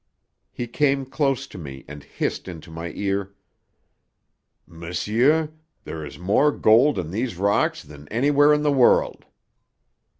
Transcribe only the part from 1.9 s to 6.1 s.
hissed into my ear: "Monsieur, there